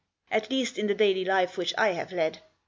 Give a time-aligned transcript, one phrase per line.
[0.31, 2.39] At least, in the daily life which I have led.